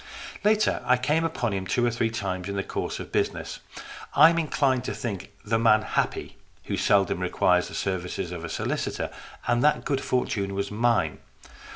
[0.43, 3.59] Later, I came upon him two or three times in the course of business.
[4.15, 8.49] I am inclined to think the man happy who seldom requires the services of a
[8.49, 9.11] solicitor,
[9.47, 11.19] and that good fortune was mine.